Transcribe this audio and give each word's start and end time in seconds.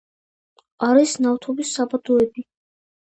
არის 0.87 1.13
ნავთობის 1.25 1.75
საბადოები. 1.77 2.47